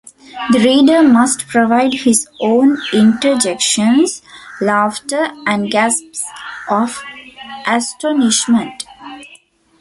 The 0.51 0.57
reader 0.57 1.03
must 1.03 1.47
provide 1.47 1.93
his 1.93 2.27
own 2.39 2.81
interjections, 2.91 4.23
laughter 4.59 5.29
and 5.45 5.69
gasps 5.69 6.25
of 6.67 7.03
astonishment. 7.67 8.85